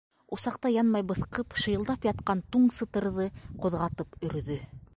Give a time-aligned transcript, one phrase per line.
[0.35, 3.27] Усаҡта янмай быҫҡып, шыйылдап ятҡан туң сытырҙы
[3.67, 4.57] ҡуҙғатып өрҙө.